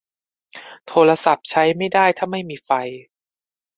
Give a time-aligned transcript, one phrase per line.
[0.87, 2.69] โทรศัพท์ใช้ไม่ได้ถ้าไม่มีไฟ